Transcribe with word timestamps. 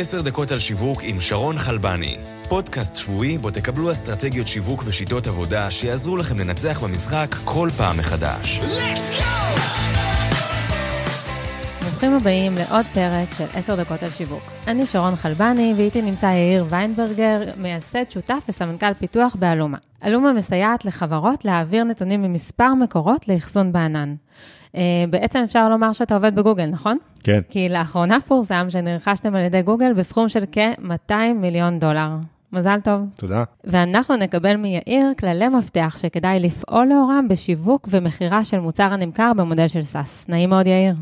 עשר 0.00 0.20
דקות 0.20 0.50
על 0.50 0.58
שיווק 0.58 1.00
עם 1.02 1.20
שרון 1.20 1.58
חלבני. 1.58 2.16
פודקאסט 2.48 2.96
שבועי 2.96 3.38
בו 3.38 3.50
תקבלו 3.50 3.92
אסטרטגיות 3.92 4.48
שיווק 4.48 4.82
ושיטות 4.86 5.26
עבודה 5.26 5.70
שיעזרו 5.70 6.16
לכם 6.16 6.38
לנצח 6.38 6.80
במשחק 6.82 7.36
כל 7.44 7.70
פעם 7.76 7.96
מחדש. 7.96 8.60
Let's 8.60 9.20
go! 9.20 9.77
ברוכים 12.00 12.16
הבאים 12.16 12.52
לעוד 12.54 12.86
פרק 12.94 13.32
של 13.38 13.44
עשר 13.54 13.76
דקות 13.76 14.02
על 14.02 14.10
שיווק. 14.10 14.42
אני 14.66 14.86
שרון 14.86 15.16
חלבני, 15.16 15.74
ואיתי 15.76 16.02
נמצא 16.02 16.26
יאיר 16.26 16.64
ויינברגר, 16.68 17.40
מייסד 17.56 18.10
שותף 18.10 18.44
וסמנכ"ל 18.48 18.94
פיתוח 18.94 19.36
באלומה. 19.38 19.78
אלומה 20.04 20.32
מסייעת 20.32 20.84
לחברות 20.84 21.44
להעביר 21.44 21.84
נתונים 21.84 22.22
ממספר 22.22 22.74
מקורות 22.74 23.28
לאחסון 23.28 23.72
בענן. 23.72 24.14
Uh, 24.66 24.78
בעצם 25.10 25.38
אפשר 25.44 25.68
לומר 25.68 25.92
שאתה 25.92 26.14
עובד 26.14 26.34
בגוגל, 26.34 26.66
נכון? 26.66 26.98
כן. 27.22 27.40
כי 27.50 27.68
לאחרונה 27.68 28.18
פורסם 28.26 28.66
שנרכשתם 28.70 29.34
על 29.34 29.42
ידי 29.42 29.62
גוגל 29.62 29.92
בסכום 29.92 30.28
של 30.28 30.44
כ-200 30.52 31.14
מיליון 31.34 31.78
דולר. 31.78 32.08
מזל 32.52 32.80
טוב. 32.84 33.00
תודה. 33.14 33.44
ואנחנו 33.64 34.16
נקבל 34.16 34.56
מיאיר 34.56 35.06
כללי 35.18 35.48
מפתח 35.48 35.96
שכדאי 36.00 36.40
לפעול 36.40 36.86
לאורם 36.86 37.26
בשיווק 37.28 37.88
ומכירה 37.90 38.44
של 38.44 38.58
מוצר 38.58 38.92
הנמכר 38.92 39.32
במודל 39.36 39.68
של 39.68 39.82
SaaS. 39.82 40.28
נעים 40.28 40.50
מאוד, 40.50 40.66
יאיר. 40.66 40.94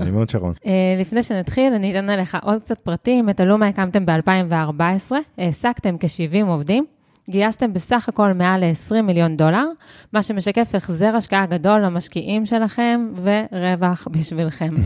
נעים 0.00 0.14
מאוד, 0.14 0.30
שרון. 0.30 0.52
Uh, 0.52 0.68
לפני 1.00 1.22
שנתחיל, 1.22 1.72
אני 1.72 1.90
אתן 1.90 2.10
עליך 2.10 2.36
עוד 2.42 2.60
קצת 2.60 2.78
פרטים. 2.78 3.30
את 3.30 3.40
אלומה 3.40 3.66
הקמתם 3.66 4.06
ב-2014, 4.06 5.12
העסקתם 5.38 5.96
כ-70 6.00 6.46
עובדים. 6.46 6.84
גייסתם 7.30 7.72
בסך 7.72 8.08
הכל 8.08 8.32
מעל 8.32 8.64
ל-20 8.64 9.02
מיליון 9.02 9.36
דולר, 9.36 9.64
מה 10.12 10.22
שמשקף 10.22 10.74
החזר 10.74 11.16
השקעה 11.16 11.46
גדול 11.46 11.80
למשקיעים 11.84 12.46
שלכם 12.46 13.08
ורווח 13.22 14.08
בשבילכם. 14.10 14.74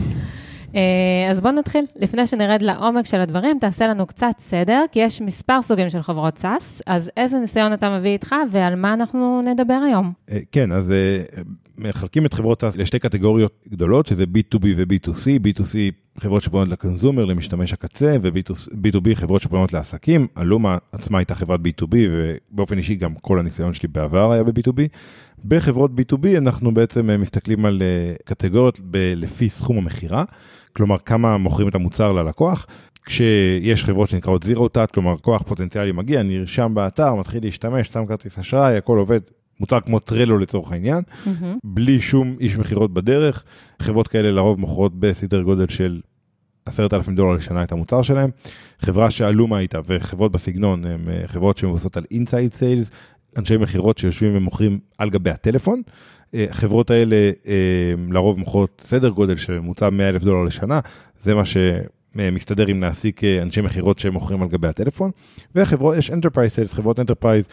אז 1.29 1.41
בואו 1.41 1.53
נתחיל. 1.53 1.85
לפני 1.95 2.25
שנרד 2.25 2.61
לעומק 2.61 3.05
של 3.05 3.21
הדברים, 3.21 3.57
תעשה 3.59 3.87
לנו 3.87 4.05
קצת 4.05 4.31
סדר, 4.39 4.83
כי 4.91 4.99
יש 4.99 5.21
מספר 5.21 5.61
סוגים 5.61 5.89
של 5.89 6.01
חברות 6.01 6.37
SaaS, 6.37 6.81
אז 6.87 7.11
איזה 7.17 7.39
ניסיון 7.39 7.73
אתה 7.73 7.97
מביא 7.97 8.09
איתך 8.09 8.35
ועל 8.51 8.75
מה 8.75 8.93
אנחנו 8.93 9.41
נדבר 9.41 9.81
היום? 9.85 10.13
כן, 10.51 10.71
אז 10.71 10.93
מחלקים 11.79 12.25
את 12.25 12.33
חברות 12.33 12.61
SaaS 12.61 12.75
לשתי 12.75 12.99
קטגוריות 12.99 13.65
גדולות, 13.69 14.07
שזה 14.07 14.23
B2B 14.23 14.65
ו-B2C. 14.77 15.47
B2C 15.47 15.75
חברות 16.17 16.43
שפועלות 16.43 16.69
ל 16.69 16.75
consumer, 16.75 17.25
למשתמש 17.25 17.73
הקצה, 17.73 18.15
ו-B2B 18.21 19.15
חברות 19.15 19.41
שפועלות 19.41 19.73
לעסקים. 19.73 20.27
אלומה 20.37 20.77
עצמה 20.91 21.17
הייתה 21.17 21.35
חברת 21.35 21.59
B2B, 21.59 21.95
ובאופן 22.51 22.77
אישי 22.77 22.95
גם 22.95 23.15
כל 23.21 23.39
הניסיון 23.39 23.73
שלי 23.73 23.89
בעבר 23.89 24.31
היה 24.31 24.43
ב-B2B. 24.43 24.81
בחברות 25.45 25.91
B2B 25.91 26.37
אנחנו 26.37 26.73
בעצם 26.73 27.09
מסתכלים 27.21 27.65
על 27.65 27.81
קטגוריות 28.25 28.79
ב- 28.91 29.13
לפי 29.15 29.49
סכום 29.49 29.77
המכירה, 29.77 30.23
כלומר 30.73 30.97
כמה 30.97 31.37
מוכרים 31.37 31.69
את 31.69 31.75
המוצר 31.75 32.11
ללקוח. 32.11 32.67
כשיש 33.05 33.85
חברות 33.85 34.09
שנקראות 34.09 34.43
זירו 34.43 34.67
טאט, 34.67 34.91
כלומר 34.91 35.17
כוח 35.17 35.41
פוטנציאלי 35.41 35.91
מגיע, 35.91 36.23
נרשם 36.23 36.71
באתר, 36.73 37.15
מתחיל 37.15 37.43
להשתמש, 37.43 37.87
שם 37.87 38.05
כרטיס 38.05 38.39
אשראי, 38.39 38.77
הכל 38.77 38.97
עובד 38.97 39.19
מוצר 39.59 39.79
כמו 39.79 39.99
טרלו 39.99 40.37
לצורך 40.37 40.71
העניין, 40.71 41.01
mm-hmm. 41.01 41.45
בלי 41.63 42.01
שום 42.01 42.35
איש 42.39 42.57
מכירות 42.57 42.93
בדרך. 42.93 43.43
חברות 43.81 44.07
כאלה 44.07 44.31
לרוב 44.31 44.59
מוכרות 44.59 44.99
בסדר 44.99 45.41
גודל 45.41 45.67
של 45.67 46.01
עשרת 46.65 46.93
אלפים 46.93 47.15
דולר 47.15 47.37
לשנה 47.37 47.63
את 47.63 47.71
המוצר 47.71 48.01
שלהם. 48.01 48.29
חברה 48.79 49.11
שאלומה 49.11 49.59
הייתה 49.59 49.79
וחברות 49.85 50.31
בסגנון 50.31 50.85
הן 50.85 51.07
חברות 51.25 51.57
שמבוססות 51.57 51.97
על 51.97 52.03
inside 52.11 52.53
sales, 52.53 52.91
אנשי 53.37 53.57
מכירות 53.57 53.97
שיושבים 53.97 54.37
ומוכרים 54.37 54.79
על 54.97 55.09
גבי 55.09 55.29
הטלפון. 55.29 55.81
החברות 56.33 56.91
האלה 56.91 57.31
לרוב 58.09 58.39
מוכרות 58.39 58.81
סדר 58.85 59.09
גודל 59.09 59.35
של 59.35 59.59
ממוצע 59.59 59.89
100 59.89 60.09
אלף 60.09 60.23
דולר 60.23 60.43
לשנה, 60.43 60.79
זה 61.21 61.35
מה 61.35 61.43
שמסתדר 61.45 62.67
עם 62.67 62.81
להעסיק 62.81 63.21
אנשי 63.23 63.61
מכירות 63.61 63.99
שמוכרים 63.99 64.41
על 64.41 64.49
גבי 64.49 64.67
הטלפון. 64.67 65.11
וחברות, 65.55 65.97
יש 65.97 66.11
enterprise 66.11 66.51
sales, 66.51 66.73
חברות 66.73 66.99
enterprise 66.99 67.45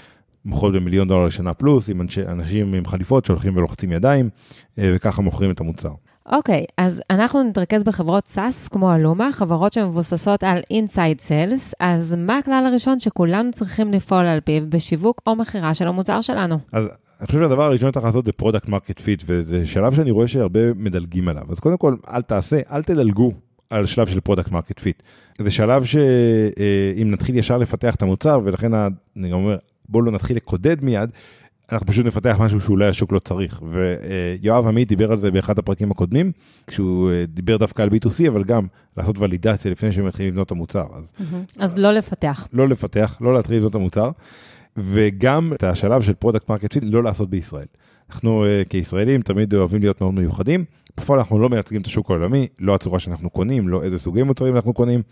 מוכרות 0.47 0.75
במיליון 0.75 1.09
דולר 1.09 1.27
לשנה 1.27 1.55
פלוס, 1.55 1.91
עם 1.91 2.01
אנשי, 2.01 2.23
אנשים 2.27 2.75
עם 2.75 2.87
חליפות 2.87 3.25
שהולכים 3.25 3.57
ולוחצים 3.57 3.93
ידיים, 3.93 4.29
וככה 4.79 5.23
מוכרים 5.23 5.51
את 5.51 5.61
המוצר. 5.61 5.91
אוקיי, 6.33 6.65
okay, 6.69 6.73
אז 6.79 7.03
אנחנו 7.11 7.43
נתרכז 7.43 7.85
בחברות 7.85 8.25
SaaS 8.35 8.71
כמו 8.71 8.95
אלומה, 8.95 9.33
חברות 9.33 9.73
שמבוססות 9.73 10.43
על 10.43 10.61
Inside 10.73 11.21
Sales, 11.29 11.73
אז 11.81 12.15
מה 12.19 12.39
הכלל 12.39 12.65
הראשון 12.71 13.01
שכולנו 13.01 13.51
צריכים 13.53 13.93
לפעול 13.93 14.27
על 14.27 14.41
פיו 14.41 14.63
בשיווק 14.69 15.23
או 15.27 15.37
מכירה 15.37 15.75
של 15.75 15.89
המוצר 15.89 16.21
שלנו? 16.21 16.59
אז 16.73 16.89
אני 17.21 17.27
חושב 17.27 17.39
שהדבר 17.39 17.65
הראשון 17.65 17.91
שצריך 17.91 18.07
לעשות 18.07 18.25
זה 18.25 18.33
product 18.33 18.69
market 18.69 19.01
fit, 19.01 19.23
וזה 19.27 19.67
שלב 19.67 19.95
שאני 19.95 20.11
רואה 20.11 20.29
שהרבה 20.29 20.75
מדלגים 20.75 21.29
עליו. 21.29 21.43
אז 21.51 21.61
קודם 21.61 21.77
כל, 21.77 21.97
אל 22.11 22.23
תעשה, 22.23 22.61
אל 22.71 22.83
תדלגו 22.83 23.33
על 23.71 23.87
שלב 23.87 24.07
של 24.07 24.21
product 24.21 24.51
market 24.51 24.79
fit. 24.79 25.03
זה 25.39 25.51
שלב 25.51 25.85
שאם 25.85 27.11
נתחיל 27.11 27.39
ישר 27.39 27.59
לפתח 27.59 27.95
את 27.95 28.03
המוצר, 28.03 28.41
ולכן 28.45 28.75
אני 28.75 29.31
גם 29.31 29.33
אומר, 29.33 29.57
בואו 29.89 30.03
לא 30.03 30.13
נתחיל 30.13 30.37
לקודד 30.37 30.85
מיד, 30.85 31.11
אנחנו 31.73 31.87
פשוט 31.87 32.07
נפתח 32.07 32.37
משהו 32.41 32.61
שאולי 32.61 32.87
השוק 32.87 33.13
לא 33.13 33.19
צריך. 33.19 33.63
ויואב 33.73 34.67
עמית 34.67 34.89
דיבר 34.89 35.13
על 35.13 35.19
זה 35.19 35.31
באחד 35.31 35.59
הפרקים 35.59 35.91
הקודמים, 35.91 36.33
כשהוא 36.67 37.11
דיבר 37.29 37.57
דווקא 37.57 37.83
על 37.83 37.89
B2C, 37.89 38.29
אבל 38.29 38.45
גם 38.45 38.67
לעשות 38.97 39.19
ולידציה 39.19 39.71
לפני 39.71 39.93
שהם 39.93 40.07
מתחילים 40.07 40.33
לבנות 40.33 40.47
את 40.47 40.53
המוצר. 40.53 40.87
אז, 40.95 41.13
אז 41.59 41.79
לא 41.79 41.93
לפתח. 41.93 42.49
לא 42.53 42.69
לפתח, 42.69 43.17
לא 43.21 43.35
להתחיל 43.35 43.57
לבנות 43.57 43.71
את 43.71 43.75
המוצר, 43.75 44.11
וגם 44.77 45.53
את 45.53 45.65
השלב 45.65 46.03
של 46.03 46.15
product 46.15 46.49
market 46.49 46.73
fit 46.73 46.85
לא 46.87 47.03
לעשות 47.03 47.31
בישראל. 47.31 47.67
אנחנו 48.11 48.45
כישראלים 48.69 49.23
תמיד 49.23 49.55
אוהבים 49.55 49.81
להיות 49.81 50.01
מאוד 50.01 50.15
מיוחדים. 50.15 50.65
בפועל 51.01 51.19
אנחנו 51.19 51.39
לא 51.39 51.49
מייצגים 51.49 51.81
את 51.81 51.87
השוק 51.87 52.11
העולמי, 52.11 52.47
לא 52.59 52.75
הצורה 52.75 52.99
שאנחנו 52.99 53.31
קונים, 53.31 53.69
לא 53.69 53.83
איזה 53.83 53.99
סוגי 53.99 54.23
מוצרים 54.23 54.57
אנחנו 54.57 54.73
קונים, 54.73 55.03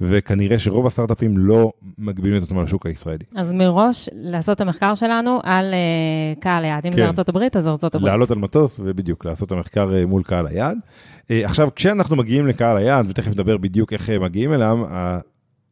וכנראה 0.00 0.58
שרוב 0.58 0.86
הסטארט-אפים 0.86 1.38
לא 1.38 1.72
מגבילים 1.98 2.38
את 2.38 2.42
עצמם 2.42 2.62
לשוק 2.62 2.86
הישראלי. 2.86 3.24
אז 3.34 3.52
מראש 3.52 4.08
לעשות 4.12 4.56
את 4.56 4.60
המחקר 4.60 4.94
שלנו 4.94 5.40
על 5.42 5.74
uh, 5.74 6.40
קהל 6.40 6.64
היעד, 6.64 6.86
אם 6.86 6.92
כן. 6.92 7.14
זה 7.14 7.22
ארה"ב, 7.22 7.56
אז 7.56 7.68
ארה"ב. 7.68 8.04
לעלות 8.04 8.30
על 8.30 8.38
מטוס, 8.38 8.80
ובדיוק, 8.84 9.24
לעשות 9.24 9.46
את 9.46 9.52
המחקר 9.52 9.90
uh, 9.90 10.06
מול 10.06 10.22
קהל 10.22 10.46
היעד. 10.46 10.78
Uh, 11.22 11.32
עכשיו, 11.44 11.68
כשאנחנו 11.76 12.16
מגיעים 12.16 12.46
לקהל 12.46 12.76
היעד, 12.76 13.06
ותכף 13.08 13.30
נדבר 13.30 13.56
בדיוק 13.56 13.92
איך 13.92 14.10
מגיעים 14.10 14.52
אליו, 14.52 14.78
uh, 14.84 14.94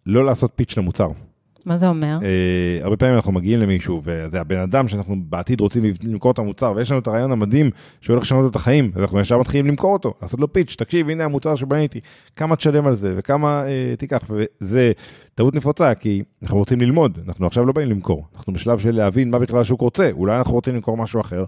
לא 0.07 0.25
לעשות 0.25 0.53
פיץ' 0.57 0.79
למוצר. 0.79 1.09
מה 1.67 1.77
זה 1.77 1.89
אומר? 1.89 2.19
Uh, 2.21 2.85
הרבה 2.85 2.97
פעמים 2.97 3.15
אנחנו 3.15 3.33
מגיעים 3.33 3.61
למישהו, 3.61 4.01
וזה 4.05 4.41
הבן 4.41 4.59
אדם 4.59 4.89
שאנחנו 4.89 5.17
בעתיד 5.29 5.61
רוצים 5.61 5.85
למכור 6.03 6.31
את 6.31 6.39
המוצר, 6.39 6.73
ויש 6.77 6.91
לנו 6.91 7.01
את 7.01 7.07
הרעיון 7.07 7.33
המדהים 7.33 7.71
שהולך 8.01 8.23
לשנות 8.23 8.51
את 8.51 8.57
החיים, 8.57 8.93
אז 8.95 9.03
אנחנו 9.03 9.21
ישר 9.21 9.39
מתחילים 9.39 9.67
למכור 9.67 9.93
אותו, 9.93 10.15
לעשות 10.23 10.41
לו 10.41 10.53
פיץ', 10.53 10.77
תקשיב, 10.79 11.09
הנה 11.09 11.25
המוצר 11.25 11.55
שבניתי, 11.55 12.01
כמה 12.37 12.57
תשלם 12.57 12.87
על 12.87 12.95
זה, 12.95 13.15
וכמה 13.17 13.65
uh, 13.65 13.97
תיקח, 13.97 14.31
וזה 14.31 14.93
טעות 15.35 15.55
נפוצה, 15.55 15.95
כי 15.95 16.23
אנחנו 16.43 16.59
רוצים 16.59 16.81
ללמוד, 16.81 17.19
אנחנו 17.27 17.47
עכשיו 17.47 17.65
לא 17.65 17.73
באים 17.73 17.91
למכור, 17.91 18.27
אנחנו 18.37 18.53
בשלב 18.53 18.79
של 18.79 18.95
להבין 18.97 19.31
מה 19.31 19.39
בכלל 19.39 19.61
השוק 19.61 19.81
רוצה, 19.81 20.11
אולי 20.13 20.39
אנחנו 20.39 20.55
רוצים 20.55 20.75
למכור 20.75 20.97
משהו 20.97 21.21
אחר. 21.21 21.45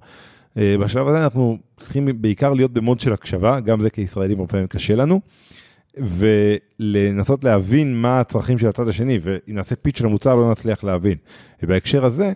Uh, 0.54 0.56
בשלב 0.80 1.08
הזה 1.08 1.24
אנחנו 1.24 1.58
צריכים 1.76 2.08
בעיקר 2.20 2.52
להיות 2.52 2.72
במוד 2.72 3.00
של 3.00 3.12
הקשבה, 3.12 3.60
גם 3.60 3.80
זה 3.80 3.90
כישראלים 3.90 4.38
הרבה 4.38 4.50
פעמים 4.50 4.66
קשה 4.66 4.96
לנו. 4.96 5.20
ולנסות 5.96 7.44
להבין 7.44 7.96
מה 7.96 8.20
הצרכים 8.20 8.58
של 8.58 8.66
הצד 8.66 8.88
השני, 8.88 9.18
ואם 9.22 9.54
נעשה 9.54 9.76
פיץ' 9.76 9.98
של 9.98 10.06
המוצר 10.06 10.34
לא 10.34 10.50
נצליח 10.50 10.84
להבין. 10.84 11.18
ובהקשר 11.62 12.04
הזה, 12.04 12.32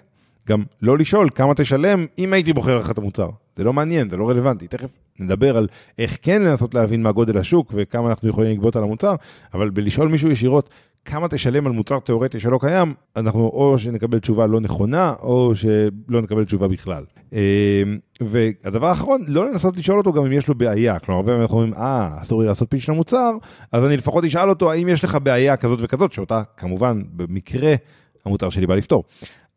גם 0.48 0.62
לא 0.82 0.98
לשאול 0.98 1.28
כמה 1.34 1.54
תשלם 1.54 2.06
אם 2.18 2.32
הייתי 2.32 2.52
בוחר 2.52 2.78
לך 2.78 2.90
את 2.90 2.98
המוצר. 2.98 3.28
זה 3.56 3.64
לא 3.64 3.72
מעניין, 3.72 4.08
זה 4.08 4.16
לא 4.16 4.28
רלוונטי. 4.28 4.68
תכף 4.68 4.88
נדבר 5.18 5.56
על 5.56 5.68
איך 5.98 6.18
כן 6.22 6.42
לנסות 6.42 6.74
להבין 6.74 7.02
מה 7.02 7.12
גודל 7.12 7.38
השוק 7.38 7.72
וכמה 7.74 8.08
אנחנו 8.08 8.28
יכולים 8.28 8.52
לגבות 8.52 8.76
על 8.76 8.82
המוצר, 8.82 9.14
אבל 9.54 9.70
בלשאול 9.70 10.08
מישהו 10.08 10.30
ישירות 10.30 10.70
כמה 11.04 11.28
תשלם 11.28 11.66
על 11.66 11.72
מוצר 11.72 11.98
תיאורטי 11.98 12.40
שלא 12.40 12.58
קיים, 12.60 12.94
אנחנו 13.16 13.40
או 13.40 13.78
שנקבל 13.78 14.18
תשובה 14.18 14.46
לא 14.46 14.60
נכונה, 14.60 15.14
או 15.22 15.52
שלא 15.54 16.22
נקבל 16.22 16.44
תשובה 16.44 16.68
בכלל. 16.68 17.04
והדבר 18.20 18.86
האחרון, 18.86 19.24
לא 19.26 19.50
לנסות 19.50 19.76
לשאול 19.76 19.98
אותו 19.98 20.12
גם 20.12 20.24
אם 20.24 20.32
יש 20.32 20.48
לו 20.48 20.54
בעיה. 20.54 20.98
כלומר, 20.98 21.16
הרבה 21.16 21.26
פעמים 21.26 21.42
אנחנו 21.42 21.56
אומרים, 21.56 21.74
אה, 21.74 22.08
אסור 22.20 22.40
לי 22.40 22.46
לעשות 22.46 22.70
פיץ' 22.70 22.88
למוצר, 22.88 23.30
אז 23.72 23.84
אני 23.84 23.96
לפחות 23.96 24.24
אשאל 24.24 24.48
אותו, 24.48 24.72
האם 24.72 24.88
יש 24.88 25.04
לך 25.04 25.18
בעיה 25.22 25.56
כזאת 25.56 25.78
וכזאת, 25.82 26.12
שאותה 26.12 26.42
כמובן, 26.56 27.02
במקרה, 27.12 27.74
המוצר 28.24 28.50
שלי 28.50 28.66
בא 28.66 28.74
לפתור. 28.74 29.04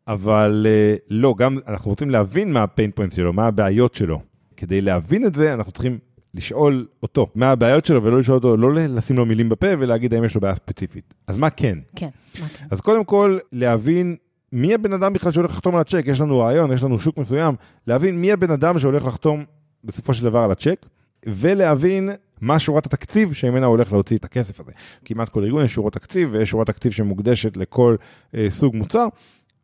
אבל 0.08 0.66
לא, 1.10 1.34
גם 1.38 1.58
אנחנו 1.68 1.90
רוצים 1.90 2.10
להבין 2.10 2.52
מה 2.52 2.62
הפיין 2.62 2.90
פוינט 2.90 3.12
שלו, 3.12 3.32
מה 3.32 3.46
הבעיות 3.46 3.94
שלו. 3.94 4.20
כדי 4.56 4.80
להבין 4.80 5.26
את 5.26 5.34
זה, 5.34 5.54
אנחנו 5.54 5.72
צריכים 5.72 5.98
לשאול 6.34 6.86
אותו 7.02 7.26
מה 7.34 7.50
הבעיות 7.50 7.86
שלו 7.86 8.02
ולא 8.02 8.18
לשאול 8.18 8.34
אותו, 8.36 8.56
לא 8.56 8.74
לשים 8.74 9.16
לו 9.16 9.26
מילים 9.26 9.48
בפה 9.48 9.66
ולהגיד 9.78 10.14
האם 10.14 10.24
יש 10.24 10.34
לו 10.34 10.40
בעיה 10.40 10.54
ספציפית. 10.54 11.14
אז 11.26 11.38
מה 11.38 11.50
כן? 11.50 11.78
כן, 11.96 12.08
מה 12.40 12.48
כן? 12.48 12.66
אז 12.70 12.80
קודם 12.80 13.04
כל, 13.04 13.38
להבין 13.52 14.16
מי 14.52 14.74
הבן 14.74 14.92
אדם 14.92 15.12
בכלל 15.12 15.32
שהולך 15.32 15.50
לחתום 15.50 15.74
על 15.74 15.80
הצ'ק, 15.80 16.04
יש 16.06 16.20
לנו 16.20 16.38
רעיון, 16.38 16.72
יש 16.72 16.82
לנו 16.82 16.98
שוק 16.98 17.18
מסוים, 17.18 17.54
להבין 17.86 18.20
מי 18.20 18.32
הבן 18.32 18.50
אדם 18.50 18.78
שהולך 18.78 19.06
לחתום 19.06 19.44
בסופו 19.84 20.14
של 20.14 20.24
דבר 20.24 20.38
על 20.38 20.50
הצ'ק, 20.50 20.86
ולהבין 21.26 22.10
מה 22.40 22.58
שורת 22.58 22.86
התקציב 22.86 23.32
שממנה 23.32 23.66
הולך 23.66 23.92
להוציא 23.92 24.16
את 24.16 24.24
הכסף 24.24 24.60
הזה. 24.60 24.72
כמעט 25.04 25.28
כל 25.28 25.44
ארגון 25.44 25.64
יש 25.64 25.74
שורות 25.74 25.92
תקציב, 25.92 26.28
ויש 26.32 26.50
שורת 26.50 26.66
תקציב 26.66 26.92
שמוקדשת 26.92 27.56
לכל 27.56 27.96
אה, 28.34 28.46
סוג 28.50 28.76
מוצר. 28.76 29.06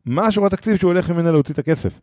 מה 0.05 0.31
שורת 0.31 0.53
התקציב 0.53 0.77
שהוא 0.77 0.91
הולך 0.91 1.09
ממנה 1.09 1.31
להוציא 1.31 1.53
את 1.53 1.59
הכסף? 1.59 1.99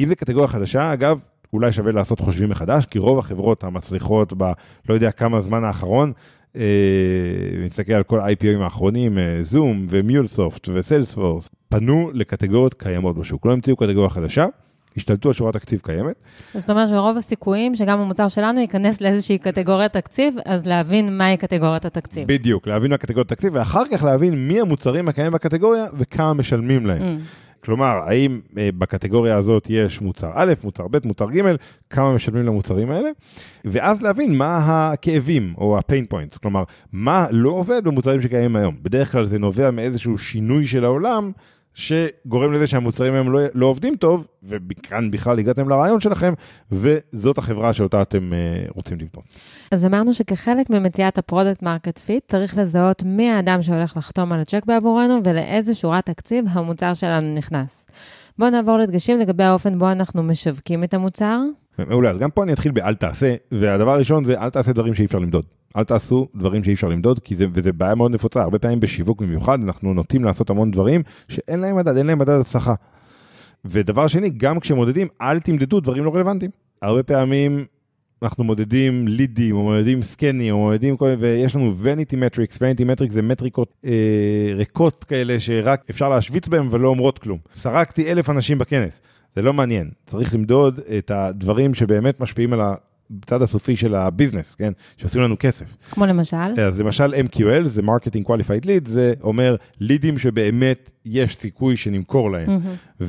אם 0.00 0.08
זה 0.08 0.14
קטגוריה 0.14 0.48
חדשה, 0.48 0.92
אגב, 0.92 1.18
אולי 1.52 1.72
שווה 1.72 1.92
לעשות 1.92 2.20
חושבים 2.20 2.48
מחדש, 2.48 2.86
כי 2.86 2.98
רוב 2.98 3.18
החברות 3.18 3.64
המצליחות 3.64 4.32
ב... 4.36 4.52
לא 4.88 4.94
יודע 4.94 5.10
כמה 5.10 5.40
זמן 5.40 5.64
האחרון, 5.64 6.12
אה, 6.56 6.62
נסתכל 7.64 7.92
על 7.92 8.02
כל 8.02 8.20
ה-IPOים 8.20 8.62
האחרונים, 8.62 9.18
זום 9.42 9.84
ומיולסופט 9.88 10.68
וסיילספורס, 10.74 11.50
פנו 11.68 12.10
לקטגוריות 12.14 12.74
קיימות 12.74 13.18
בשוק, 13.18 13.46
לא 13.46 13.52
המציאו 13.52 13.76
קטגוריה 13.76 14.08
חדשה. 14.08 14.46
השתלטו 14.96 15.28
על 15.28 15.32
שורת 15.34 15.54
תקציב 15.54 15.80
קיימת. 15.82 16.14
זאת 16.54 16.70
אומרת 16.70 16.88
שרוב 16.88 17.16
הסיכויים 17.16 17.74
שגם 17.74 18.00
המוצר 18.00 18.28
שלנו 18.28 18.60
ייכנס 18.60 19.00
לאיזושהי 19.00 19.38
קטגוריית 19.38 19.92
תקציב, 19.92 20.34
אז 20.44 20.66
להבין 20.66 21.18
מהי 21.18 21.36
קטגוריית 21.36 21.84
התקציב. 21.84 22.28
בדיוק, 22.28 22.66
להבין 22.66 22.90
מה 22.90 22.98
קטגוריית 22.98 23.32
התקציב, 23.32 23.54
ואחר 23.54 23.82
כך 23.92 24.02
להבין 24.02 24.48
מי 24.48 24.60
המוצרים 24.60 25.08
הקיימים 25.08 25.32
בקטגוריה 25.32 25.84
וכמה 25.98 26.34
משלמים 26.34 26.86
להם. 26.86 27.02
Mm. 27.02 27.45
כלומר, 27.64 28.00
האם 28.06 28.40
אה, 28.58 28.68
בקטגוריה 28.78 29.36
הזאת 29.36 29.66
יש 29.70 30.00
מוצר 30.00 30.30
א', 30.34 30.52
מוצר 30.64 30.88
ב', 30.88 31.06
מוצר 31.06 31.30
ג', 31.30 31.54
כמה 31.90 32.14
משלמים 32.14 32.46
למוצרים 32.46 32.90
האלה, 32.90 33.10
ואז 33.64 34.02
להבין 34.02 34.38
מה 34.38 34.58
הכאבים 34.58 35.54
או 35.58 35.78
ה-pain 35.78 36.38
כלומר, 36.42 36.64
מה 36.92 37.26
לא 37.30 37.50
עובד 37.50 37.84
במוצרים 37.84 38.22
שקיימים 38.22 38.56
היום. 38.56 38.76
בדרך 38.82 39.12
כלל 39.12 39.26
זה 39.26 39.38
נובע 39.38 39.70
מאיזשהו 39.70 40.18
שינוי 40.18 40.66
של 40.66 40.84
העולם, 40.84 41.32
שגורם 41.76 42.52
לזה 42.52 42.66
שהמוצרים 42.66 43.14
היום 43.14 43.32
לא, 43.32 43.40
לא 43.54 43.66
עובדים 43.66 43.96
טוב, 43.96 44.26
וכאן 44.42 45.10
בכלל 45.10 45.38
הגעתם 45.38 45.68
לרעיון 45.68 46.00
שלכם, 46.00 46.32
וזאת 46.72 47.38
החברה 47.38 47.72
שאותה 47.72 48.02
אתם 48.02 48.32
uh, 48.32 48.72
רוצים 48.74 48.98
לבנות. 48.98 49.24
אז 49.70 49.84
אמרנו 49.84 50.14
שכחלק 50.14 50.70
ממציאת 50.70 51.18
ה 51.18 51.24
product 51.24 51.62
market 51.62 51.98
fit, 51.98 52.24
צריך 52.28 52.58
לזהות 52.58 53.02
מי 53.02 53.30
האדם 53.30 53.62
שהולך 53.62 53.96
לחתום 53.96 54.32
על 54.32 54.40
הצ'ק 54.40 54.62
בעבורנו 54.66 55.20
ולאיזה 55.24 55.74
שורת 55.74 56.06
תקציב 56.06 56.44
המוצר 56.48 56.94
שלנו 56.94 57.34
נכנס. 57.34 57.86
בואו 58.38 58.50
נעבור 58.50 58.78
לדגשים 58.78 59.20
לגבי 59.20 59.44
האופן 59.44 59.78
בו 59.78 59.92
אנחנו 59.92 60.22
משווקים 60.22 60.84
את 60.84 60.94
המוצר. 60.94 61.40
מעולה, 61.78 62.10
אז 62.10 62.18
גם 62.18 62.30
פה 62.30 62.42
אני 62.42 62.52
אתחיל 62.52 62.72
באל 62.72 62.94
תעשה, 62.94 63.34
והדבר 63.52 63.90
הראשון 63.90 64.24
זה 64.24 64.40
אל 64.40 64.50
תעשה 64.50 64.72
דברים 64.72 64.94
שאי 64.94 65.04
אפשר 65.04 65.18
למדוד. 65.18 65.44
אל 65.76 65.84
תעשו 65.84 66.28
דברים 66.34 66.64
שאי 66.64 66.72
אפשר 66.72 66.88
למדוד, 66.88 67.18
כי 67.18 67.36
זה, 67.36 67.46
וזה 67.52 67.72
בעיה 67.72 67.94
מאוד 67.94 68.10
נפוצה, 68.10 68.42
הרבה 68.42 68.58
פעמים 68.58 68.80
בשיווק 68.80 69.22
במיוחד, 69.22 69.62
אנחנו 69.62 69.94
נוטים 69.94 70.24
לעשות 70.24 70.50
המון 70.50 70.70
דברים 70.70 71.02
שאין 71.28 71.60
להם 71.60 71.76
מדד, 71.76 71.96
אין 71.96 72.06
להם 72.06 72.18
מדד 72.18 72.40
הצלחה. 72.40 72.74
ודבר 73.64 74.06
שני, 74.06 74.30
גם 74.30 74.60
כשמודדים, 74.60 75.08
אל 75.20 75.40
תמדדו 75.40 75.80
דברים 75.80 76.04
לא 76.04 76.14
רלוונטיים. 76.14 76.50
הרבה 76.82 77.02
פעמים 77.02 77.64
אנחנו 78.22 78.44
מודדים 78.44 79.08
לידים, 79.08 79.56
או 79.56 79.62
מודדים 79.62 80.02
scans, 80.02 80.54
או 80.54 80.58
מודדים 80.58 80.96
כל 80.96 81.04
מיני, 81.04 81.22
ויש 81.22 81.56
לנו 81.56 81.76
vanity 81.78 82.16
metrics, 82.16 82.58
vanity 82.60 82.84
metrics 82.84 83.14
זה 83.14 83.22
מטריקות 83.22 83.74
אה, 83.84 84.50
ריקות 84.54 85.04
כאלה, 85.04 85.40
שרק 85.40 85.84
אפשר 85.90 86.08
להשוויץ 86.08 86.48
בהם 86.48 86.68
ולא 86.70 86.88
אומרות 86.88 87.18
כלום. 87.18 87.38
סרקתי 87.56 88.12
אלף 88.12 88.30
אנשים 88.30 88.58
בכנס. 88.58 89.00
זה 89.36 89.42
לא 89.42 89.52
מעניין, 89.52 89.90
צריך 90.06 90.34
למדוד 90.34 90.80
את 90.98 91.10
הדברים 91.10 91.74
שבאמת 91.74 92.20
משפיעים 92.20 92.52
על 92.52 92.60
הצד 93.22 93.42
הסופי 93.42 93.76
של 93.76 93.94
ה 93.94 94.00
business, 94.00 94.54
כן? 94.54 94.72
שעושים 94.96 95.22
לנו 95.22 95.36
כסף. 95.38 95.76
כמו 95.90 96.06
למשל? 96.06 96.60
אז 96.60 96.80
למשל 96.80 97.14
MQL, 97.14 97.64
זה 97.64 97.82
Marketing 97.82 98.28
Qualified 98.28 98.64
Lead, 98.64 98.88
זה 98.88 99.14
אומר 99.22 99.56
לידים 99.80 100.18
שבאמת 100.18 100.90
יש 101.04 101.36
סיכוי 101.36 101.76
שנמכור 101.76 102.30
להם. 102.30 102.48
Mm-hmm. 102.48 103.02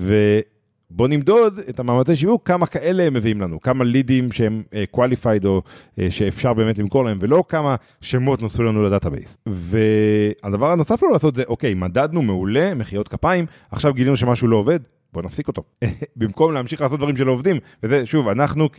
ובוא 0.92 1.08
נמדוד 1.08 1.60
את 1.70 1.80
המאמצי 1.80 2.16
שיווק, 2.16 2.48
כמה 2.48 2.66
כאלה 2.66 3.04
הם 3.04 3.14
מביאים 3.14 3.42
לנו, 3.42 3.62
כמה 3.62 3.84
לידים 3.84 4.32
שהם 4.32 4.64
uh, 4.70 4.98
qualified 4.98 5.46
או 5.46 5.62
uh, 5.62 6.02
שאפשר 6.10 6.54
באמת 6.54 6.80
למכור 6.80 7.06
להם, 7.06 7.18
ולא 7.22 7.44
כמה 7.50 7.76
שמות 8.02 8.42
נוספו 8.42 8.64
לנו 8.64 8.84
לדאטאבייס. 8.84 9.38
והדבר 9.46 10.72
הנוסף 10.72 11.04
לא 11.04 11.12
לעשות 11.12 11.36
זה, 11.36 11.44
אוקיי, 11.48 11.74
מדדנו 11.74 12.22
מעולה, 12.22 12.74
מחיאות 12.74 13.08
כפיים, 13.08 13.46
עכשיו 13.72 13.94
גילינו 13.94 14.18
שמשהו 14.18 14.48
לא 14.48 14.56
עובד, 14.56 14.80
בוא 15.14 15.22
נפסיק 15.22 15.48
אותו. 15.48 15.64
במקום 16.16 16.54
להמשיך 16.54 16.82
לעשות 16.82 17.00
דברים 17.00 17.18
שלא 17.18 17.32
עובדים. 17.32 17.58
וזה, 17.84 18.06
שוב, 18.06 18.28
אנחנו 18.28 18.70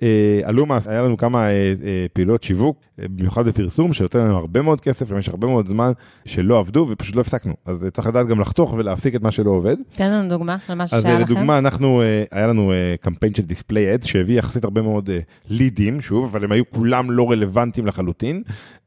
כאלומה, 0.00 0.78
היה 0.86 1.02
לנו 1.02 1.16
כמה 1.16 1.48
אה, 1.48 1.50
אה, 1.50 2.06
פעילות 2.12 2.42
שיווק, 2.42 2.76
אה, 3.00 3.04
במיוחד 3.08 3.46
בפרסום, 3.46 3.92
שהוציא 3.92 4.18
לנו 4.18 4.36
הרבה 4.36 4.62
מאוד 4.62 4.80
כסף 4.80 5.10
למשך 5.10 5.32
הרבה 5.32 5.46
מאוד 5.46 5.68
זמן, 5.68 5.92
שלא 6.24 6.58
עבדו 6.58 6.86
ופשוט 6.90 7.16
לא 7.16 7.20
הפסקנו. 7.20 7.54
אז 7.66 7.86
צריך 7.92 8.08
לדעת 8.08 8.26
גם 8.26 8.40
לחתוך 8.40 8.72
ולהפסיק 8.72 9.14
את 9.14 9.22
מה 9.22 9.30
שלא 9.30 9.50
עובד. 9.50 9.76
תן 9.92 10.10
לנו 10.10 10.28
דוגמה 10.28 10.56
למה 10.68 10.86
שהיה 10.86 11.02
לכם. 11.02 11.10
אז 11.10 11.20
לדוגמה, 11.20 11.58
אנחנו, 11.58 12.02
היה 12.30 12.46
לנו 12.46 12.72
קמפיין 13.00 13.34
של 13.34 13.42
display 13.42 13.94
ads, 13.94 14.06
שהביא 14.06 14.38
יחסית 14.38 14.64
הרבה 14.64 14.82
מאוד 14.82 15.10
לידים, 15.48 16.00
שוב, 16.00 16.24
אבל 16.24 16.44
הם 16.44 16.52
היו 16.52 16.64
כולם 16.70 17.10
לא 17.10 17.30
רלוונטיים 17.30 17.86
לחלוטין. 17.86 18.42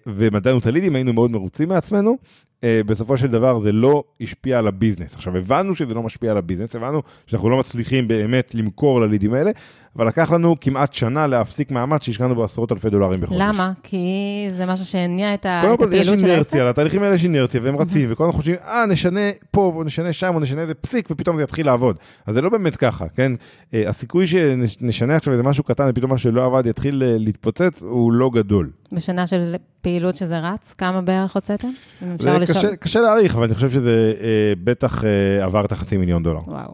ומדדנו 0.07 0.59
את 0.59 0.65
הלידים, 0.65 0.95
היינו 0.95 1.13
מאוד 1.13 1.31
מרוצים 1.31 1.69
מעצמנו. 1.69 2.17
Uh, 2.61 2.65
בסופו 2.85 3.17
של 3.17 3.27
דבר 3.27 3.59
זה 3.59 3.71
לא 3.71 4.03
השפיע 4.21 4.59
על 4.59 4.67
ה 4.67 4.72
business. 4.72 5.15
עכשיו, 5.15 5.37
הבנו 5.37 5.75
שזה 5.75 5.93
לא 5.93 6.03
משפיע 6.03 6.31
על 6.31 6.37
ה 6.37 6.41
business, 6.41 6.75
הבנו 6.75 7.01
שאנחנו 7.27 7.49
לא 7.49 7.57
מצליחים 7.57 8.07
באמת 8.07 8.55
למכור 8.55 9.01
ללידים 9.01 9.33
האלה, 9.33 9.51
אבל 9.95 10.07
לקח 10.07 10.31
לנו 10.31 10.55
כמעט 10.61 10.93
שנה 11.03 11.27
להפסיק 11.27 11.71
מאמץ 11.71 12.03
שהשקענו 12.03 12.35
בעשרות 12.35 12.71
אלפי 12.71 12.89
דולרים 12.89 13.21
בחודש. 13.21 13.41
למה? 13.41 13.71
כי 13.83 14.07
זה 14.49 14.65
משהו 14.65 14.85
שהניע 14.85 15.33
את 15.33 15.45
הפעילות 15.49 15.79
של 15.79 15.85
העסק? 15.85 16.09
קודם 16.09 16.15
כל, 16.15 16.23
יש 16.23 16.29
אינרציה, 16.29 16.65
לתהליכים 16.65 17.03
האלה 17.03 17.15
יש 17.15 17.23
אינרציה, 17.23 17.61
והם 17.63 17.75
רצים, 17.75 18.11
וכל 18.11 18.23
הזמן 18.23 18.35
חושבים, 18.35 18.55
אה, 18.67 18.85
נשנה 18.85 19.19
פה, 19.51 19.71
או 19.75 19.83
נשנה 19.83 20.13
שם, 20.13 20.35
או 20.35 20.39
נשנה 20.39 20.61
איזה 20.61 20.73
פסיק, 20.73 21.07
ופתאום 21.11 21.37
זה 21.37 21.43
יתחיל 21.43 21.65
לעבוד. 21.65 21.97
אז 22.25 22.35
זה 22.35 22.41
לא 22.41 22.49
באמת 22.49 22.75
ככה, 22.75 23.07
כן? 23.07 23.31
Uh, 23.35 23.75
הסיכוי 23.87 24.27
שנשנה 24.27 25.15
עכשיו 25.15 25.33
איזה 25.33 25.43
משהו 25.43 25.63
קטן, 25.63 25.89
ופתאום 25.89 26.11
מה 26.11 26.17
שלא 26.17 26.45
עבד 26.45 26.65
יתחיל 26.65 27.03
uh, 27.03 27.19
להתפוצץ, 27.19 27.81
הוא 27.81 28.13
לא 28.13 28.29
גדול. 28.29 28.69
בשנה 28.91 29.27
של 29.27 29.55
פעילות 29.81 30.15
שזה 30.15 30.39
רץ, 30.39 30.73
כמה 30.77 31.01
בערך 31.01 31.35
הוצאתם? 31.35 31.67
קשה, 32.47 32.75
קשה 32.75 33.01
להעריך, 33.01 33.35
אבל 33.35 33.43
אני 33.43 33.55
חושב 33.55 33.69
שזה 33.69 34.13
אה, 34.21 34.53
בטח 34.63 35.03
אה, 35.03 35.43
עבר 35.45 35.65
את 35.65 35.71
החצי 35.71 35.97
מיליון 35.97 36.23
דולר. 36.23 36.39
וואו. 36.47 36.73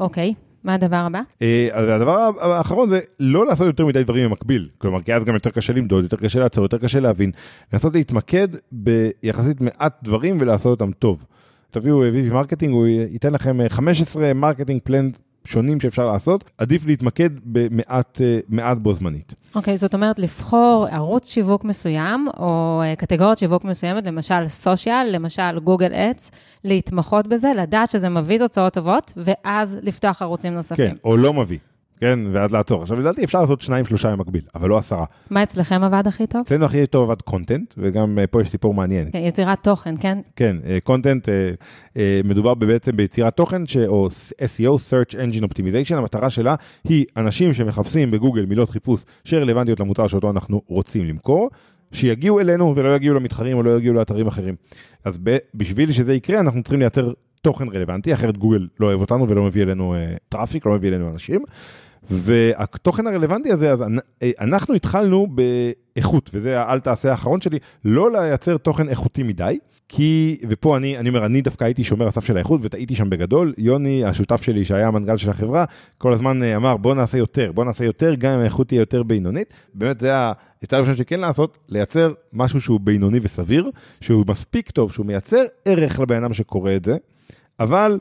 אוקיי, 0.00 0.34
מה 0.64 0.74
הדבר 0.74 0.96
הבא? 0.96 1.20
אה, 1.42 1.68
אז 1.72 1.88
הדבר 1.88 2.30
האחרון 2.40 2.88
זה 2.88 3.00
לא 3.20 3.46
לעשות 3.46 3.66
יותר 3.66 3.86
מדי 3.86 4.04
דברים 4.04 4.24
במקביל. 4.24 4.68
כלומר, 4.78 5.02
כי 5.02 5.14
אז 5.14 5.24
גם 5.24 5.34
יותר 5.34 5.50
קשה 5.50 5.72
למדוד, 5.72 6.02
יותר 6.02 6.16
קשה 6.16 6.40
לעצור, 6.40 6.64
יותר 6.64 6.78
קשה 6.78 7.00
להבין. 7.00 7.30
לנסות 7.72 7.94
להתמקד 7.94 8.48
ביחסית 8.72 9.60
מעט 9.60 10.02
דברים 10.02 10.36
ולעשות 10.40 10.80
אותם 10.80 10.92
טוב. 10.92 11.24
תביאו 11.70 12.02
VP 12.02 12.32
marketing, 12.32 12.72
הוא 12.72 12.86
ייתן 12.86 13.32
לכם 13.32 13.58
15 13.68 14.34
marketing 14.34 14.80
plans 14.84 15.18
שונים 15.44 15.80
שאפשר 15.80 16.06
לעשות, 16.06 16.50
עדיף 16.58 16.86
להתמקד 16.86 17.30
במעט 17.44 18.20
מעט 18.48 18.78
בו 18.78 18.92
זמנית. 18.92 19.34
אוקיי, 19.54 19.74
okay, 19.74 19.76
זאת 19.76 19.94
אומרת 19.94 20.18
לבחור 20.18 20.86
ערוץ 20.90 21.30
שיווק 21.30 21.64
מסוים, 21.64 22.28
או 22.38 22.82
אה, 22.84 22.96
קטגוריית 22.96 23.38
שיווק 23.38 23.64
מסוימת, 23.64 24.04
למשל 24.04 24.48
social, 24.48 25.06
למשל 25.10 25.58
Google 25.58 25.94
Ads, 25.94 26.30
להתמחות 26.64 27.26
בזה, 27.26 27.48
לדעת 27.56 27.90
שזה 27.90 28.08
מביא 28.08 28.38
תוצאות 28.38 28.72
טובות, 28.72 29.12
ואז 29.16 29.78
לפתוח 29.82 30.22
ערוצים 30.22 30.54
נוספים. 30.54 30.86
כן, 30.86 30.94
או 31.04 31.16
לא 31.16 31.34
מביא. 31.34 31.58
כן, 32.00 32.18
ואז 32.32 32.52
לעצור. 32.52 32.82
עכשיו, 32.82 32.98
לדעתי 32.98 33.24
אפשר 33.24 33.40
לעשות 33.40 33.62
שניים, 33.62 33.84
שלושה 33.84 34.10
במקביל, 34.10 34.42
אבל 34.54 34.68
לא 34.68 34.78
עשרה. 34.78 35.04
מה 35.30 35.42
אצלכם 35.42 35.82
עבד 35.82 36.06
הכי 36.06 36.26
טוב? 36.26 36.40
אצלנו 36.40 36.64
הכי 36.64 36.86
טוב 36.86 37.10
עבד 37.10 37.22
content, 37.22 37.74
וגם 37.78 38.18
uh, 38.18 38.26
פה 38.26 38.42
יש 38.42 38.50
סיפור 38.50 38.74
מעניין. 38.74 39.10
כן, 39.12 39.18
יצירת 39.18 39.62
תוכן, 39.62 39.94
כן? 40.00 40.18
כן, 40.36 40.56
content, 40.84 41.28
uh, 41.28 41.30
uh, 41.94 41.98
מדובר 42.24 42.54
בעצם 42.54 42.96
ביצירת 42.96 43.36
תוכן, 43.36 43.66
ש... 43.66 43.76
או 43.76 44.08
SEO, 44.38 44.62
Search 44.62 45.14
Engine 45.14 45.44
Optimization, 45.44 45.94
המטרה 45.94 46.30
שלה 46.30 46.54
היא 46.84 47.04
אנשים 47.16 47.54
שמחפשים 47.54 48.10
בגוגל 48.10 48.46
מילות 48.46 48.70
חיפוש 48.70 49.04
שרלוונטיות 49.24 49.80
למוצר 49.80 50.06
שאותו 50.06 50.30
אנחנו 50.30 50.62
רוצים 50.66 51.04
למכור. 51.04 51.50
שיגיעו 51.92 52.40
אלינו 52.40 52.76
ולא 52.76 52.96
יגיעו 52.96 53.14
למתחרים 53.14 53.56
או 53.56 53.62
לא 53.62 53.78
יגיעו 53.78 53.94
לאתרים 53.94 54.26
אחרים. 54.26 54.54
אז 55.04 55.18
בשביל 55.54 55.92
שזה 55.92 56.14
יקרה, 56.14 56.40
אנחנו 56.40 56.62
צריכים 56.62 56.80
לייצר 56.80 57.12
תוכן 57.42 57.68
רלוונטי, 57.68 58.14
אחרת 58.14 58.38
גוגל 58.38 58.68
לא 58.80 58.86
אוהב 58.86 59.00
אותנו 59.00 59.28
ולא 59.28 59.42
מביא 59.42 59.62
אלינו 59.62 59.94
traffic, 60.28 60.66
לא 60.66 60.72
מביא 60.72 60.88
אלינו 60.88 61.08
אנשים. 61.08 61.44
והתוכן 62.10 63.06
הרלוונטי 63.06 63.52
הזה, 63.52 63.72
אז 63.72 63.84
אנחנו 64.40 64.74
התחלנו 64.74 65.26
באיכות, 65.26 66.30
וזה 66.34 66.60
האל 66.60 66.80
תעשה 66.80 67.10
האחרון 67.10 67.40
שלי, 67.40 67.58
לא 67.84 68.12
לייצר 68.12 68.56
תוכן 68.56 68.88
איכותי 68.88 69.22
מדי, 69.22 69.58
כי, 69.88 70.38
ופה 70.48 70.76
אני, 70.76 70.98
אני 70.98 71.08
אומר, 71.08 71.26
אני 71.26 71.40
דווקא 71.40 71.64
הייתי 71.64 71.84
שומר 71.84 72.06
הסף 72.06 72.24
של 72.24 72.36
האיכות 72.36 72.60
וטעיתי 72.64 72.94
שם 72.94 73.10
בגדול. 73.10 73.54
יוני, 73.58 74.04
השותף 74.04 74.42
שלי, 74.42 74.64
שהיה 74.64 74.88
המנכ"ל 74.88 75.16
של 75.16 75.30
החברה, 75.30 75.64
כל 75.98 76.12
הזמן 76.12 76.42
אה, 76.42 76.56
אמר, 76.56 76.76
בוא 76.76 76.94
נעשה 76.94 77.18
יותר, 77.18 77.52
בוא 77.52 77.64
נעשה 77.64 77.84
יותר, 77.84 78.14
גם 78.14 78.32
אם 78.32 78.40
האיכות 78.40 78.68
תהיה 78.68 78.78
יותר 78.78 79.02
בינונית. 79.02 79.54
באמת, 79.74 80.00
זה 80.00 80.12
הצד 80.62 80.76
הראשון 80.76 80.96
שכן 80.96 81.20
לעשות, 81.20 81.58
לייצר 81.68 82.12
משהו 82.32 82.60
שהוא 82.60 82.80
בינוני 82.80 83.18
וסביר, 83.22 83.70
שהוא 84.00 84.24
מספיק 84.28 84.70
טוב, 84.70 84.92
שהוא 84.92 85.06
מייצר 85.06 85.44
ערך 85.64 86.00
לבן 86.00 86.24
אדם 86.24 86.32
שקורא 86.32 86.76
את 86.76 86.84
זה, 86.84 86.96
אבל 87.60 87.98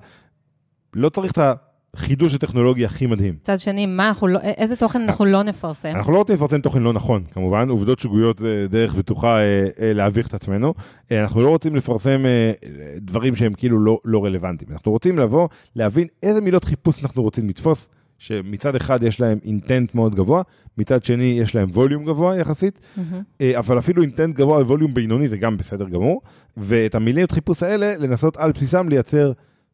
לא 0.93 1.09
צריך 1.09 1.31
את 1.31 1.37
ה... 1.37 1.53
חידוש 1.95 2.33
הטכנולוגי 2.33 2.85
הכי 2.85 3.05
מדהים. 3.05 3.33
מצד 3.41 3.59
שני, 3.59 3.85
מה 3.85 4.07
אנחנו 4.07 4.27
לא, 4.27 4.39
איזה 4.39 4.75
תוכן 4.75 5.01
אנחנו 5.01 5.25
לא 5.25 5.43
נפרסם? 5.43 5.89
אנחנו 5.95 6.13
לא 6.13 6.17
רוצים 6.17 6.35
לפרסם 6.35 6.61
תוכן 6.61 6.81
לא 6.81 6.93
נכון, 6.93 7.23
כמובן, 7.31 7.69
עובדות 7.69 7.99
שגויות 7.99 8.37
זה 8.37 8.67
דרך 8.69 8.95
בטוחה 8.95 9.37
אה, 9.37 9.67
אה, 9.81 9.93
להביך 9.93 10.27
את 10.27 10.33
עצמנו. 10.33 10.73
אה, 11.11 11.21
אנחנו 11.21 11.41
לא 11.41 11.49
רוצים 11.49 11.75
לפרסם 11.75 12.25
אה, 12.25 12.51
דברים 12.97 13.35
שהם 13.35 13.53
כאילו 13.53 13.79
לא, 13.79 13.99
לא 14.05 14.25
רלוונטיים. 14.25 14.71
אנחנו 14.71 14.91
רוצים 14.91 15.19
לבוא, 15.19 15.47
להבין 15.75 16.07
איזה 16.23 16.41
מילות 16.41 16.65
חיפוש 16.65 17.03
אנחנו 17.03 17.23
רוצים 17.23 17.49
לתפוס, 17.49 17.89
שמצד 18.17 18.75
אחד 18.75 19.03
יש 19.03 19.21
להם 19.21 19.39
אינטנט 19.45 19.95
מאוד 19.95 20.15
גבוה, 20.15 20.41
מצד 20.77 21.03
שני 21.03 21.37
יש 21.41 21.55
להם 21.55 21.69
ווליום 21.73 22.05
גבוה 22.05 22.37
יחסית, 22.37 22.79
mm-hmm. 22.79 23.01
אה, 23.41 23.59
אבל 23.59 23.77
אפילו 23.77 24.01
אינטנט 24.01 24.35
גבוה 24.35 24.57
וווליום 24.57 24.93
בינוני 24.93 25.27
זה 25.27 25.37
גם 25.37 25.57
בסדר 25.57 25.89
גמור, 25.89 26.21
ואת 26.57 26.95
המילות 26.95 27.31
חיפוש 27.31 27.63
האלה, 27.63 27.97
לנסות 27.97 28.37
על 28.37 28.51
בסיסם 28.51 28.89
לייצר... 28.89 29.31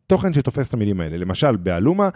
תוכן 0.08 0.34
שתופס 0.34 0.68
את 0.68 0.74
המילים 0.74 1.02
האלה. 1.02 1.18
למשל, 1.18 1.56
באלומה, 1.56 2.10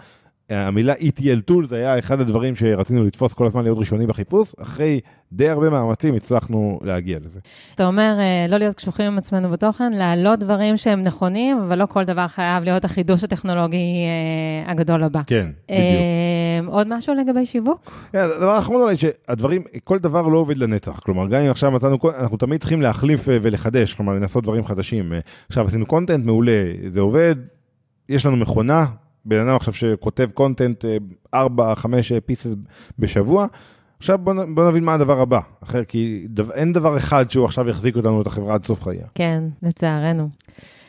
המילה 0.50 0.94
ETL 0.94 1.50
Tools 1.50 1.74
היה 1.74 1.98
אחד 1.98 2.20
הדברים 2.20 2.56
שרצינו 2.56 3.04
לתפוס 3.04 3.34
כל 3.34 3.46
הזמן 3.46 3.62
להיות 3.62 3.78
ראשוני 3.78 4.06
בחיפוש, 4.06 4.54
אחרי 4.62 5.00
די 5.32 5.48
הרבה 5.48 5.70
מאמצים 5.70 6.14
הצלחנו 6.14 6.78
להגיע 6.82 7.18
לזה. 7.24 7.40
אתה 7.74 7.86
אומר, 7.86 8.16
אה, 8.18 8.46
לא 8.48 8.56
להיות 8.56 8.76
קשוחים 8.76 9.06
עם 9.06 9.18
עצמנו 9.18 9.50
בתוכן, 9.50 9.92
להעלות 9.92 10.38
דברים 10.38 10.76
שהם 10.76 11.02
נכונים, 11.02 11.58
אבל 11.58 11.78
לא 11.78 11.86
כל 11.86 12.04
דבר 12.04 12.28
חייב 12.28 12.64
להיות 12.64 12.84
החידוש 12.84 13.24
הטכנולוגי 13.24 13.76
אה, 13.76 14.70
הגדול 14.70 15.02
הבא. 15.02 15.20
כן, 15.26 15.48
בדיוק. 15.70 16.74
עוד 16.74 16.86
משהו 16.90 17.14
לגבי 17.14 17.46
שיווק? 17.46 17.92
הדבר 18.14 18.50
האחרון 18.50 18.82
אולי 18.82 18.96
שהדברים, 18.96 19.62
כל 19.84 19.98
דבר 19.98 20.22
לא 20.22 20.38
עובד 20.38 20.58
לנצח. 20.58 21.00
כלומר, 21.00 21.26
גם 21.26 21.40
אם 21.40 21.50
עכשיו 21.50 21.70
מצאנו, 21.70 21.98
אנחנו 22.18 22.36
תמיד 22.36 22.60
צריכים 22.60 22.82
להחליף 22.82 23.24
ולחדש, 23.26 23.94
כלומר, 23.94 24.12
לנסות 24.12 24.44
דברים 24.44 24.64
חדשים. 24.64 25.12
עכשיו 25.48 25.66
עשינו 25.66 25.86
קונטנט 25.86 26.24
מעולה, 26.24 26.64
זה 26.88 27.00
עובד, 27.00 27.36
יש 28.10 28.26
לנו 28.26 28.36
מכונה, 28.36 28.86
בן 29.24 29.48
אדם 29.48 29.56
עכשיו 29.56 29.74
שכותב 29.74 30.28
קונטנט 30.34 30.84
4, 31.34 31.74
5 31.74 32.12
פיסס 32.12 32.54
בשבוע, 32.98 33.46
עכשיו 33.98 34.18
בוא, 34.18 34.34
בוא 34.54 34.68
נבין 34.68 34.84
מה 34.84 34.94
הדבר 34.94 35.20
הבא, 35.20 35.40
אחר, 35.62 35.84
כי 35.84 36.26
דו, 36.28 36.44
אין 36.52 36.72
דבר 36.72 36.96
אחד 36.96 37.30
שהוא 37.30 37.44
עכשיו 37.44 37.68
יחזיק 37.68 37.96
אותנו 37.96 38.22
את 38.22 38.26
החברה 38.26 38.54
עד 38.54 38.64
סוף 38.64 38.82
חייה. 38.82 39.06
כן, 39.14 39.42
לצערנו. 39.62 40.28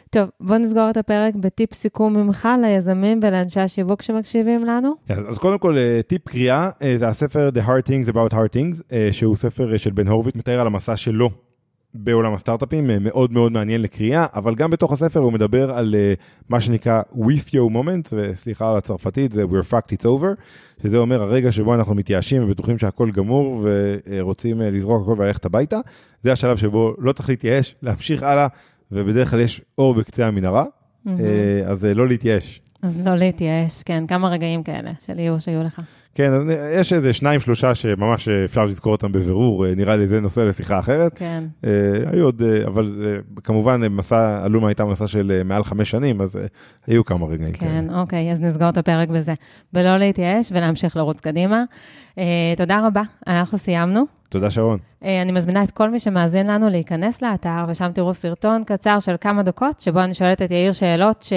טוב, 0.09 0.29
בוא 0.39 0.57
נסגור 0.57 0.89
את 0.89 0.97
הפרק 0.97 1.35
בטיפ 1.35 1.73
סיכום 1.73 2.17
ממך 2.17 2.47
ליזמים 2.61 3.19
ולאנשי 3.23 3.59
השיווק 3.59 4.01
שמקשיבים 4.01 4.65
לנו. 4.65 4.93
אז 5.09 5.37
קודם 5.37 5.57
כל, 5.57 5.77
טיפ 6.07 6.27
קריאה, 6.27 6.69
זה 6.95 7.07
הספר 7.07 7.49
The 7.55 7.67
Hard 7.67 7.87
Things 7.87 8.13
About 8.13 8.33
Hard 8.33 8.55
Things, 8.55 8.95
שהוא 9.11 9.35
ספר 9.35 9.77
של 9.77 9.91
בן 9.91 10.07
הורוביץ, 10.07 10.35
מתאר 10.35 10.59
על 10.59 10.67
המסע 10.67 10.95
שלו 10.95 11.29
בעולם 11.93 12.33
הסטארט-אפים, 12.33 12.89
מאוד 13.01 13.31
מאוד 13.31 13.51
מעניין 13.51 13.81
לקריאה, 13.81 14.25
אבל 14.35 14.55
גם 14.55 14.71
בתוך 14.71 14.91
הספר 14.91 15.19
הוא 15.19 15.33
מדבר 15.33 15.71
על 15.71 15.95
uh, 15.95 16.21
מה 16.49 16.61
שנקרא 16.61 17.01
with 17.13 17.49
you 17.49 17.73
moment, 17.73 18.13
וסליחה 18.13 18.69
על 18.69 18.77
הצרפתית, 18.77 19.31
זה 19.31 19.43
we're 19.43 19.71
fucked 19.71 19.93
it's 19.93 20.05
over, 20.05 20.41
שזה 20.83 20.97
אומר 20.97 21.21
הרגע 21.21 21.51
שבו 21.51 21.75
אנחנו 21.75 21.95
מתייאשים 21.95 22.43
ובטוחים 22.43 22.77
שהכל 22.77 23.11
גמור 23.11 23.65
ורוצים 24.07 24.61
uh, 24.61 24.63
לזרוק 24.63 25.03
הכל 25.03 25.15
וללכת 25.17 25.45
הביתה, 25.45 25.79
זה 26.23 26.31
השלב 26.31 26.57
שבו 26.57 26.93
לא 26.97 27.11
צריך 27.11 27.29
להתייאש, 27.29 27.75
להמשיך 27.83 28.23
הלאה, 28.23 28.47
ובדרך 28.91 29.29
כלל 29.29 29.39
יש 29.39 29.61
אור 29.77 29.93
בקצה 29.93 30.27
המנהרה, 30.27 30.65
mm-hmm. 31.07 31.09
אז 31.67 31.85
לא 31.85 32.07
להתייאש. 32.07 32.61
אז 32.81 33.07
לא 33.07 33.15
להתייאש, 33.15 33.83
כן, 33.83 34.07
כמה 34.07 34.29
רגעים 34.29 34.63
כאלה 34.63 34.91
של 34.99 35.19
ייאוש 35.19 35.47
היו 35.47 35.63
לך. 35.63 35.81
כן, 36.15 36.31
יש 36.79 36.93
איזה 36.93 37.13
שניים, 37.13 37.39
שלושה 37.39 37.75
שממש 37.75 38.29
אפשר 38.29 38.65
לזכור 38.65 38.91
אותם 38.91 39.11
בבירור, 39.11 39.65
נראה 39.75 39.95
לי 39.95 40.07
זה 40.07 40.19
נושא 40.19 40.39
לשיחה 40.39 40.79
אחרת. 40.79 41.11
כן. 41.17 41.43
אה, 41.65 41.69
היו 42.11 42.25
עוד, 42.25 42.41
אבל 42.67 43.13
כמובן, 43.43 43.81
מסע, 43.87 44.45
אלומה 44.45 44.67
הייתה 44.67 44.85
מסע 44.85 45.07
של 45.07 45.41
מעל 45.45 45.63
חמש 45.63 45.91
שנים, 45.91 46.21
אז 46.21 46.39
היו 46.87 47.05
כמה 47.05 47.25
רגעים 47.25 47.53
כן, 47.53 47.59
כן, 47.65 47.93
אוקיי, 47.93 48.31
אז 48.31 48.41
נסגור 48.41 48.69
את 48.69 48.77
הפרק 48.77 49.09
בזה. 49.09 49.33
ולא 49.73 49.97
להתייאש 49.97 50.51
ולהמשיך 50.51 50.97
לרוץ 50.97 51.19
קדימה. 51.19 51.63
תודה 52.57 52.87
רבה, 52.87 53.01
אנחנו 53.27 53.57
סיימנו. 53.57 54.05
תודה, 54.29 54.51
שרון. 54.51 54.77
אני 55.01 55.31
מזמינה 55.31 55.63
את 55.63 55.71
כל 55.71 55.89
מי 55.89 55.99
שמאזין 55.99 56.47
לנו 56.47 56.69
להיכנס 56.69 57.21
לאתר, 57.21 57.65
ושם 57.67 57.89
תראו 57.93 58.13
סרטון 58.13 58.63
קצר 58.63 58.99
של 58.99 59.15
כמה 59.21 59.43
דקות, 59.43 59.79
שבו 59.79 59.99
אני 59.99 60.13
שואלת 60.13 60.41
את 60.41 60.51
יאיר 60.51 60.71
שאלות 60.71 61.27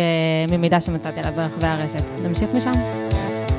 ממידע 0.50 0.80
שמצאתי 0.80 1.20
עליו 1.20 1.32
ברחבי 1.36 1.66
הרשת. 1.66 2.04
נמשיך 2.22 2.50
משם. 2.54 3.03